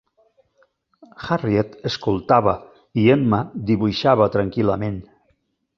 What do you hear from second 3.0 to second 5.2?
i Emma dibuixava tranquil·lament.